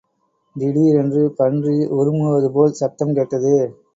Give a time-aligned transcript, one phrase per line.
[0.55, 3.53] திடீரென்று பன்றி உறுமுவதுபோல் சத்தம் கேட்டது.